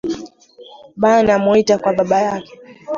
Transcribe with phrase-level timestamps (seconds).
[1.01, 2.51] Banamuita kwa babayake